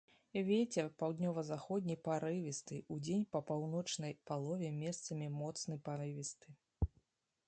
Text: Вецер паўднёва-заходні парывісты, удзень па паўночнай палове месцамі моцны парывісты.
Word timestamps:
Вецер 0.51 0.87
паўднёва-заходні 1.01 1.97
парывісты, 2.07 2.79
удзень 2.95 3.27
па 3.35 3.39
паўночнай 3.49 4.13
палове 4.31 4.69
месцамі 4.81 5.27
моцны 5.41 5.79
парывісты. 5.91 6.47